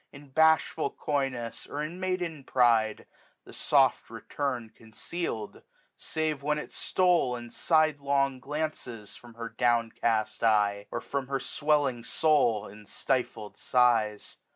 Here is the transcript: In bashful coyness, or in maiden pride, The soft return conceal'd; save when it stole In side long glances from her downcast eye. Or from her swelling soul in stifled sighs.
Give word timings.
In 0.11 0.29
bashful 0.29 0.89
coyness, 0.89 1.67
or 1.67 1.83
in 1.83 1.99
maiden 1.99 2.43
pride, 2.43 3.05
The 3.43 3.53
soft 3.53 4.09
return 4.09 4.71
conceal'd; 4.75 5.61
save 5.95 6.41
when 6.41 6.57
it 6.57 6.71
stole 6.73 7.35
In 7.35 7.51
side 7.51 7.99
long 7.99 8.39
glances 8.39 9.15
from 9.15 9.35
her 9.35 9.49
downcast 9.49 10.43
eye. 10.43 10.87
Or 10.89 11.01
from 11.01 11.27
her 11.27 11.39
swelling 11.39 12.03
soul 12.03 12.65
in 12.67 12.87
stifled 12.87 13.57
sighs. 13.57 14.37